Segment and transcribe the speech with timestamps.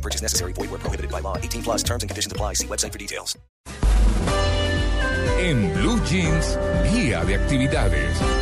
[0.00, 0.52] Purchase necessary.
[0.54, 1.36] Void where prohibited by law.
[1.36, 2.54] 18 plus terms and conditions apply.
[2.54, 3.36] See website for details.
[5.38, 6.58] En Blue Jeans,
[6.92, 8.39] día de actividades.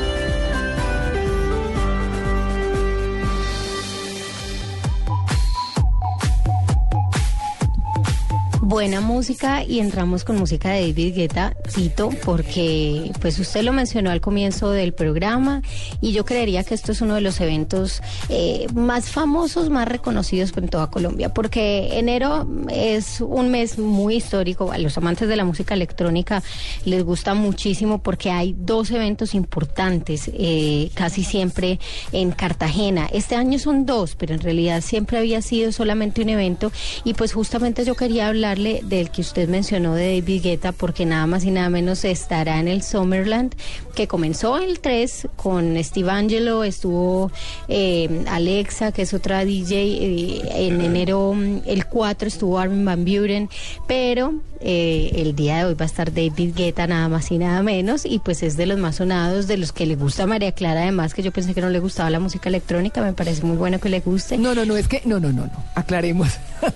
[8.68, 14.10] Buena música y entramos con música de David Guetta, Tito, porque pues usted lo mencionó
[14.10, 15.62] al comienzo del programa
[16.02, 20.52] y yo creería que esto es uno de los eventos eh, más famosos, más reconocidos
[20.54, 25.46] en toda Colombia, porque enero es un mes muy histórico, a los amantes de la
[25.46, 26.42] música electrónica
[26.84, 31.80] les gusta muchísimo porque hay dos eventos importantes, eh, casi siempre
[32.12, 33.08] en Cartagena.
[33.14, 36.70] Este año son dos, pero en realidad siempre había sido solamente un evento
[37.03, 41.27] y pues justamente yo quería hablar del que usted mencionó de David Guetta, porque nada
[41.27, 43.55] más y nada menos estará en el Summerland,
[43.95, 47.31] que comenzó el 3 con Steve Angelo, estuvo
[47.69, 51.34] eh, Alexa, que es otra DJ, eh, en enero
[51.67, 53.48] el 4 estuvo Armin Van Buren,
[53.87, 57.62] pero eh, el día de hoy va a estar David Guetta, nada más y nada
[57.62, 60.53] menos, y pues es de los más sonados, de los que le gusta a María
[60.53, 63.56] Clara, además que yo pensé que no le gustaba la música electrónica, me parece muy
[63.56, 64.37] bueno que le guste.
[64.37, 66.28] No, no, no, es que, no, no, no, no, aclaremos.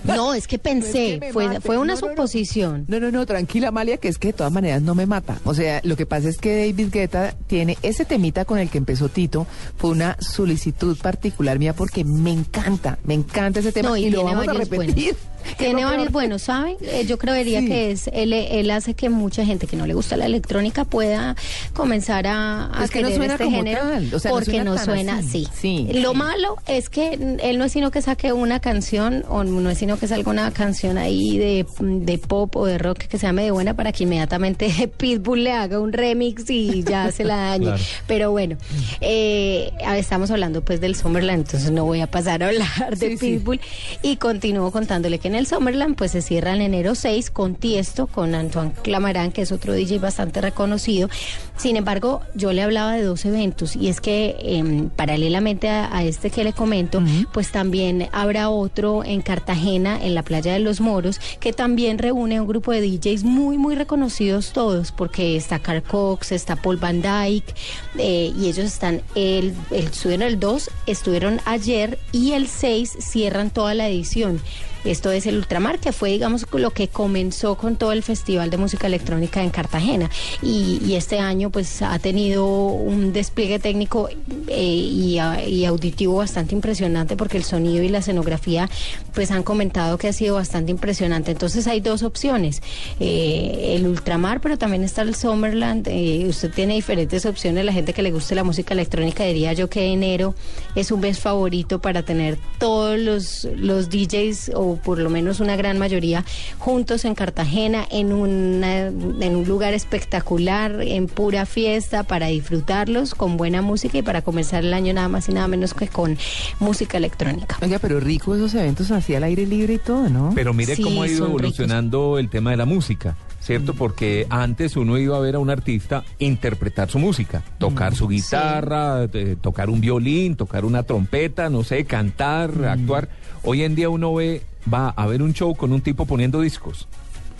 [0.04, 2.84] No, es que pensé, fue, fue una suposición.
[2.88, 5.38] No, no, no, tranquila, Amalia, que es que de todas maneras no me mata.
[5.44, 8.78] O sea, lo que pasa es que David Guetta tiene ese temita con el que
[8.78, 14.10] empezó Tito, fue una solicitud particular mía porque me encanta, me encanta ese tema y,
[14.10, 15.16] lo vamos a repetir.
[15.58, 16.76] Tiene varios buenos, ¿saben?
[16.80, 20.16] Eh, yo creería que es él, él hace que mucha gente que no le gusta
[20.16, 21.36] la electrónica pueda
[21.74, 23.80] comenzar a, a es que no suena este género
[24.28, 25.48] porque no suena, así.
[25.54, 29.70] Sí, Lo malo es que él no es sino que saque una canción o no
[29.70, 33.32] es sino que salga una canción ahí de, de pop o de rock que sea
[33.32, 37.72] medio buena para que inmediatamente Pitbull le haga un remix y ya se la dañe.
[38.06, 38.56] Pero bueno,
[39.00, 43.60] eh, estamos hablando pues del Summerland, entonces no voy a pasar a hablar de Pitbull
[44.02, 48.06] y continúo contándole que en el Summerland pues se cierra en enero 6 con Tiesto,
[48.06, 51.08] con Antoine Clamarán, que es otro DJ bastante reconocido.
[51.56, 56.28] Sin embargo, yo le hablaba de dos eventos y es que em, paralelamente a, este
[56.28, 61.18] que le comento, pues también habrá otro en Cartagena, en la playa de los Moros,
[61.40, 65.82] que también reúne a un grupo de DJs muy, muy reconocidos todos, porque está Carl
[65.82, 67.54] Cox, está Paul Van Dyke,
[67.96, 73.48] eh, y ellos están, el, el, estuvieron el 2, estuvieron ayer y el 6 cierran
[73.48, 74.38] toda la edición.
[74.84, 78.56] Esto es el Ultramar, que fue, digamos, lo que comenzó con todo el Festival de
[78.56, 80.10] Música Electrónica en Cartagena.
[80.42, 84.08] Y, este año, pues, ha tenido un despliegue técnico
[84.48, 88.68] eh, y, auditivo bastante impresionante, porque el sonido y la escenografía,
[89.14, 91.30] pues, han comentado que ha sido bastante impresionante.
[91.30, 92.62] Entonces, hay dos opciones:
[92.98, 95.86] eh, el Ultramar, pero también está el Summerland.
[95.88, 97.64] Eh, usted tiene diferentes opciones.
[97.64, 100.34] La gente que le guste la música electrónica, diría yo que enero
[100.74, 105.56] es un mes favorito para tener todos los, los DJs o por lo menos una
[105.56, 106.24] gran mayoría,
[106.58, 113.36] juntos en Cartagena, en, una, en un lugar espectacular, en pura fiesta, para disfrutarlos con
[113.36, 116.16] buena música y para comenzar el año nada más y nada menos que con
[116.60, 117.58] música electrónica.
[117.60, 120.32] Oiga, pero rico esos eventos así al aire libre y todo, ¿no?
[120.34, 123.16] Pero mire cómo ha ido evolucionando el tema de la música.
[123.42, 123.74] ¿cierto?
[123.74, 123.76] Mm.
[123.76, 128.10] Porque antes uno iba a ver a un artista interpretar su música, tocar su mm,
[128.10, 132.64] guitarra, eh, tocar un violín, tocar una trompeta, no sé, cantar, mm.
[132.64, 133.08] actuar.
[133.42, 134.42] Hoy en día uno ve
[134.72, 136.88] va a haber un show con un tipo poniendo discos.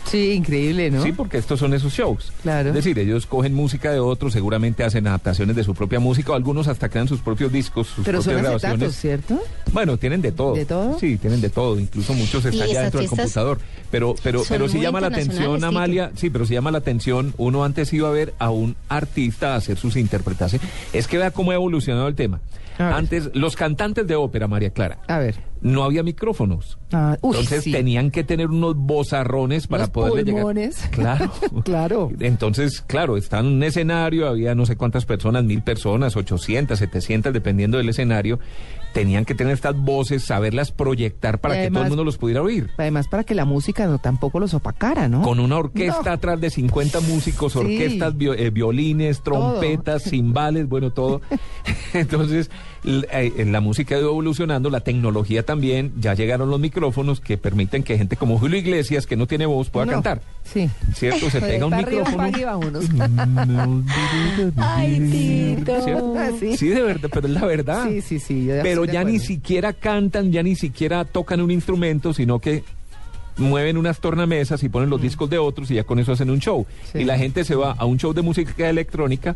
[0.05, 1.03] Sí, increíble, ¿no?
[1.03, 2.33] Sí, porque estos son esos shows.
[2.43, 2.71] Claro.
[2.71, 6.35] Es decir, ellos cogen música de otros, seguramente hacen adaptaciones de su propia música, o
[6.35, 8.97] algunos hasta crean sus propios discos, sus Pero propias son grabaciones.
[8.97, 9.41] ¿cierto?
[9.73, 10.55] Bueno, tienen de todo.
[10.55, 10.99] ¿De todo?
[10.99, 11.79] Sí, tienen de todo.
[11.79, 13.59] Incluso muchos están ya dentro del computador.
[13.91, 16.13] Pero, pero, pero si llama la atención, Amalia.
[16.15, 19.79] Sí, pero si llama la atención, uno antes iba a ver a un artista hacer
[19.79, 20.67] sus interpretaciones.
[20.93, 22.41] Es que vea cómo ha evolucionado el tema.
[22.79, 24.99] Antes, los cantantes de ópera, María Clara.
[25.07, 25.37] A ver.
[25.61, 26.79] No había micrófonos.
[26.91, 30.43] Ah, Entonces tenían que tener unos bozarrones para poder llegar.
[30.91, 31.33] Claro.
[31.65, 32.11] claro.
[32.19, 37.33] Entonces, claro, está en un escenario, había no sé cuántas personas, mil personas, 800, 700,
[37.33, 38.41] dependiendo del escenario.
[38.93, 42.71] Tenían que tener estas voces, saberlas proyectar para que todo el mundo los pudiera oír.
[42.77, 45.23] Además, para que la música no tampoco los opacara, ¿no?
[45.23, 51.21] Con una orquesta atrás de 50 músicos, orquestas, eh, violines, trompetas, cimbales, bueno, todo.
[51.95, 52.51] Entonces,
[52.83, 57.21] la, eh, la música ha ido evolucionando, la tecnología también también ya llegaron los micrófonos
[57.21, 59.93] que permiten que gente como Julio Iglesias, que no tiene voz, pueda No.
[59.93, 60.23] cantar.
[60.45, 60.69] Sí.
[60.95, 61.31] ¿Cierto?
[61.31, 62.31] Se pega un micrófono.
[62.45, 62.85] vámonos.
[64.57, 65.01] Ay,
[65.57, 65.83] Tito.
[65.83, 66.15] ¿Cierto?
[66.39, 66.57] Sí.
[66.57, 67.89] Sí, de verdad, pero es la verdad.
[67.89, 68.49] Sí, sí, sí.
[68.63, 72.65] Pero ya ni siquiera cantan, ya ni siquiera tocan un instrumento, sino que
[73.39, 76.39] mueven unas tornamesas y ponen los discos de otros y ya con eso hacen un
[76.41, 76.67] show.
[76.93, 76.99] Sí.
[77.01, 79.35] Y la gente se va a un show de música electrónica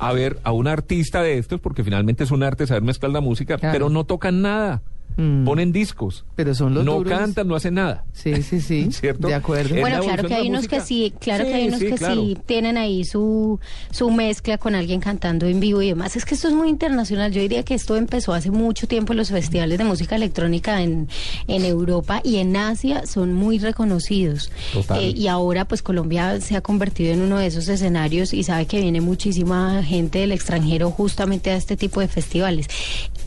[0.00, 3.20] a ver a un artista de estos, porque finalmente es un arte saber mezclar la
[3.20, 3.72] música, Claro.
[3.72, 4.80] pero no tocan nada.
[5.18, 5.44] Mm.
[5.44, 6.24] Ponen discos.
[6.36, 7.18] Pero son los no duros.
[7.18, 8.04] cantan, no hacen nada.
[8.12, 8.88] Sí, sí, sí.
[8.92, 9.26] ¿Cierto?
[9.26, 9.74] De acuerdo.
[9.80, 12.14] Bueno, la claro que hay unos que sí, claro que hay unos sí, que claro.
[12.14, 13.58] sí tienen ahí su,
[13.90, 16.14] su mezcla con alguien cantando en vivo y demás.
[16.14, 17.32] Es que esto es muy internacional.
[17.32, 21.08] Yo diría que esto empezó hace mucho tiempo en los festivales de música electrónica en,
[21.48, 24.52] en Europa y en Asia son muy reconocidos.
[24.72, 25.02] Total.
[25.02, 28.66] Eh, y ahora pues Colombia se ha convertido en uno de esos escenarios y sabe
[28.66, 32.68] que viene muchísima gente del extranjero justamente a este tipo de festivales.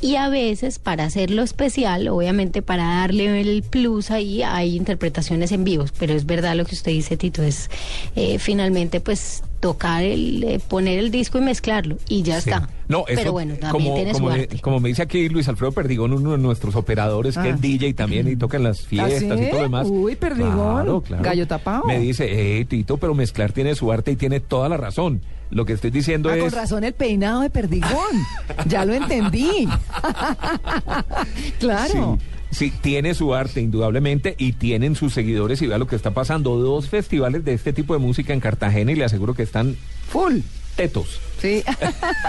[0.02, 5.64] Y a veces para hacerlo especial, obviamente para darle el plus ahí hay interpretaciones en
[5.64, 7.70] vivos, pero es verdad lo que usted dice Tito, es
[8.16, 12.50] eh, finalmente pues tocar el, eh, poner el disco y mezclarlo y ya Sí.
[12.50, 12.68] está.
[12.90, 14.60] No, eso, pero bueno, también como, tiene como, su me- arte.
[14.60, 17.52] como me dice aquí Luis Alfredo Perdigón, uno de nuestros operadores, que Ah.
[17.52, 19.44] es DJ también y toca en las fiestas ¿Ah, sí?
[19.44, 19.88] y todo lo demás.
[19.90, 20.52] Uy, Perdigón.
[20.84, 21.24] Claro, claro.
[21.24, 21.84] Gallo tapado.
[21.86, 25.22] Me dice, eh, Tito, pero mezclar tiene su arte y tiene toda la razón.
[25.52, 26.44] Lo que estoy diciendo Ah, es...
[26.44, 27.90] con razón el peinado de perdigón.
[28.68, 29.68] ya lo entendí.
[31.60, 32.18] claro.
[32.20, 36.12] Sí, sí, tiene su arte, indudablemente, y tienen sus seguidores y vea lo que está
[36.12, 36.58] pasando.
[36.58, 39.76] Dos festivales de este tipo de música en Cartagena y le aseguro que están
[40.10, 40.40] Full.
[40.76, 41.20] tetos.
[41.40, 41.64] Sí.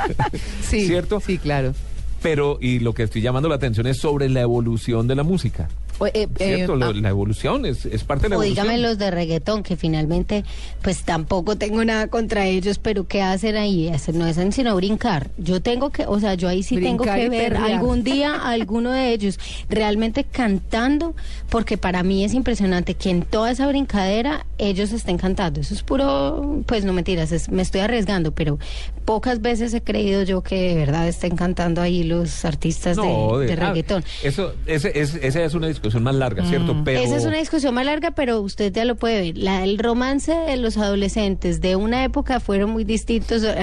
[0.62, 0.86] sí.
[0.86, 1.20] ¿Cierto?
[1.20, 1.74] Sí, claro.
[2.22, 5.68] Pero, y lo que estoy llamando la atención es sobre la evolución de la música.
[6.02, 6.76] O- eh, eh, ¿Cierto?
[6.76, 8.66] Lo- ah, la evolución es, es parte de la O evolución.
[8.66, 10.44] dígame los de reggaetón, que finalmente,
[10.82, 13.88] pues tampoco tengo nada contra ellos, pero ¿qué hacen ahí?
[13.88, 15.30] Hacen- No hacen sino brincar.
[15.38, 17.72] Yo tengo que, o sea, yo ahí sí tengo que ver perrear.
[17.72, 19.38] algún día a alguno de ellos
[19.68, 21.14] realmente cantando,
[21.50, 25.60] porque para mí es impresionante que en toda esa brincadera ellos estén cantando.
[25.60, 28.58] Eso es puro, pues no mentiras, es- me estoy arriesgando, pero
[29.04, 33.46] pocas veces he creído yo que de verdad estén cantando ahí los artistas No, de,
[33.48, 34.04] de- de ah, reggaetón.
[34.22, 36.76] eso, ese, es- esa es una discusión más larga, ¿cierto?
[36.84, 37.04] Pero, Mm.
[37.04, 39.38] Esa es una discusión más larga, pero usted ya lo puede ver.
[39.38, 43.54] La, el romance de los adolescentes de una época fueron muy distintos a,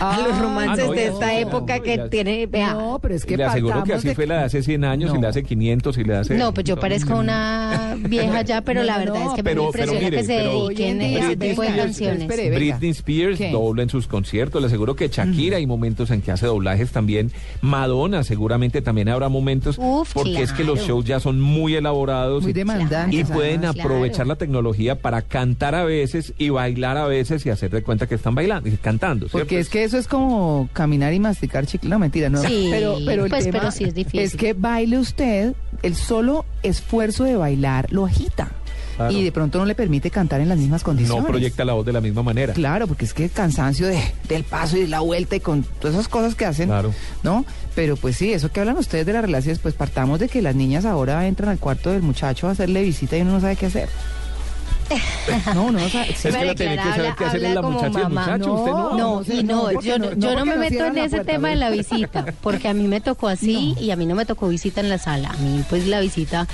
[0.00, 2.08] Ah, los romances ah, no, de esta no, época no, que ya.
[2.08, 2.46] tiene...
[2.46, 4.84] Vea, No, pero es que le aseguro que así de- fue la de hace 100
[4.84, 6.34] años y la hace 500 y la hace...
[6.34, 9.66] no, pues yo parezco una vieja ya, pero No, la verdad no, es que pero-
[9.66, 11.68] me pero impresiona mire, que se pero- dediquen Hoy en a ese día, tipo de
[11.68, 12.26] venga, canciones.
[12.28, 13.50] Britney Spears ¿Qué?
[13.50, 14.60] dobla en sus conciertos.
[14.60, 17.30] Le aseguro que Shakira hay momentos en que hace doblajes también.
[17.60, 19.76] Madonna seguramente también habrá momentos.
[19.78, 22.42] Uf, porque es que los shows ya son muy elaborados.
[22.42, 23.20] Muy y- demandantes.
[23.20, 23.74] Y pueden además.
[23.74, 23.88] Claro.
[23.90, 28.06] aprovechar la tecnología para cantar a veces y bailar a veces y hacer de cuenta
[28.06, 29.28] que están bailando y cantando.
[29.28, 29.38] ¿cierto?
[29.38, 31.88] Porque es que eso es como caminar y masticar chicle.
[31.90, 32.40] No, mentira, no.
[32.42, 34.20] Sí, pero, pero, el pues, tema pero sí es difícil.
[34.20, 38.50] Es que baile usted, el solo esfuerzo de bailar lo agita.
[38.98, 39.12] Claro.
[39.12, 41.22] Y de pronto no le permite cantar en las mismas condiciones.
[41.22, 42.52] no proyecta la voz de la misma manera.
[42.52, 43.98] Claro, porque es que el cansancio de,
[44.28, 46.92] del paso y de la vuelta y con todas esas cosas que hacen, Claro.
[47.22, 47.44] ¿no?
[47.76, 50.54] Pero pues sí, eso que hablan ustedes de las relaciones, pues partamos de que las
[50.56, 53.66] niñas ahora entran al cuarto del muchacho a hacerle visita y uno no sabe qué
[53.66, 53.88] hacer.
[55.54, 56.10] No, no sabe.
[56.12, 58.52] Es que la tiene que saber qué hacerle la muchacha y el muchacho.
[58.54, 58.96] Usted no.
[58.96, 61.70] No, y no, yo no- yo no me meto en ese puerta, tema de la
[61.70, 63.82] visita, porque a mí me tocó así No.
[63.82, 65.30] y a mí no me tocó visita en la sala.
[65.30, 66.46] A mí, pues, la visita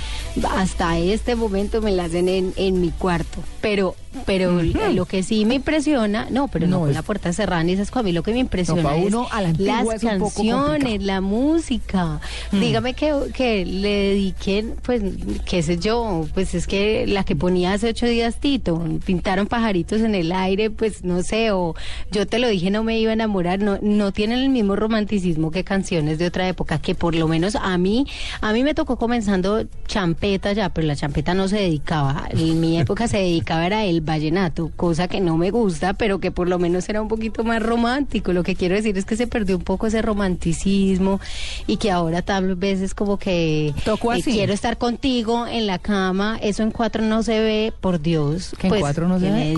[0.57, 3.39] hasta este momento me la hacen en, en mi cuarto.
[3.61, 3.95] Pero,
[4.25, 7.63] pero lo que sí me impresiona, no, pero no, No, con es- la puerta cerrada
[7.63, 8.01] ni esas cosas.
[8.01, 11.03] A mí lo que me impresiona pa' es uno a la antigua las es canciones,
[11.03, 12.19] la música.
[12.51, 15.01] Dígame que, que le dediquen, pues,
[15.45, 20.01] qué sé yo, pues es que la que ponía hace ocho días Tito, pintaron pajaritos
[20.01, 21.75] en el aire, pues no sé, o
[22.11, 25.51] yo te lo dije, no me iba a enamorar, no, no tienen el mismo romanticismo
[25.51, 28.05] que canciones de otra época, que por lo menos a mí,
[28.41, 32.77] a mí me tocó comenzando champeta ya, pero la champeta no se dedicaba, en mi
[32.79, 36.59] época se dedicaba era el vallenato, cosa que no me gusta, pero que por lo
[36.59, 39.63] menos era un poquito más romántico, lo que quiero decir es que se perdió un
[39.63, 41.19] poco ese romanticismo
[41.67, 44.31] y que ahora tal vez es como que Tocó eh, así.
[44.31, 48.55] quiero estar contigo en la cama, eso en cuatro no se ve, por Dios.
[48.57, 49.53] ¿Que en cuatro no se ve?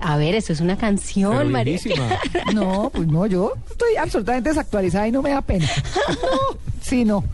[0.00, 1.78] a ver, eso es una canción, María.
[2.54, 5.66] No, pues no, yo estoy absolutamente desactualizada y no me da pena.
[6.08, 7.24] No, sí, no.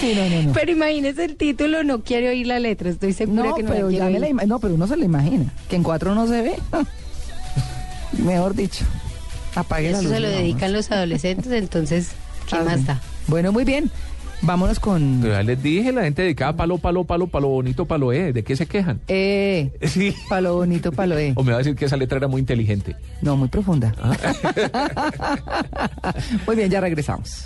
[0.00, 0.52] Sí, no, no, no.
[0.52, 3.90] Pero imagínese el título, no quiere oír la letra, estoy segura No, que no pero
[3.90, 5.46] la ya me la no, pero uno se lo imagina.
[5.68, 6.54] Que en cuatro no se ve.
[8.22, 8.84] Mejor dicho.
[9.54, 10.12] Apague la Eso luz.
[10.12, 12.10] se lo dedican los adolescentes, entonces,
[12.48, 13.00] ¿qué Ah, más da?
[13.26, 13.90] Bueno, muy bien.
[14.42, 15.20] Vámonos con.
[15.22, 18.34] Pero ya les dije, la gente dedicada a palo, palo, palo, palo bonito, palo eh.
[18.34, 19.00] ¿De qué se quejan?
[19.08, 20.14] Eh, Sí.
[20.28, 21.32] palo bonito, palo eh.
[21.36, 22.94] O me va a decir que esa letra era muy inteligente.
[23.22, 23.94] No, muy profunda.
[23.98, 24.14] Ah.
[26.46, 27.44] muy bien, ya regresamos.